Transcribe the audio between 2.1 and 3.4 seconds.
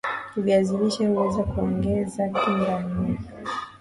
kinga ya mwili